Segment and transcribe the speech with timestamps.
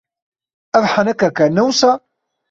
[0.79, 1.91] Ev henekek e, ne wisa?